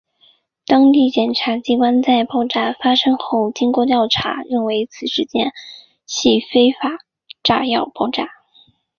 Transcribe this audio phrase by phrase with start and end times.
[0.65, 5.53] 当地检察机关在爆炸发生后经过调查认为此事件
[6.07, 7.05] 系非法
[7.43, 8.27] 炸药爆炸。